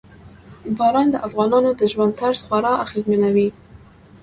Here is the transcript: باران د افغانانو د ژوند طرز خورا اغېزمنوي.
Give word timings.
باران 0.77 1.07
د 1.11 1.15
افغانانو 1.27 1.69
د 1.79 1.81
ژوند 1.91 2.11
طرز 2.19 2.39
خورا 2.47 2.73
اغېزمنوي. 2.85 3.47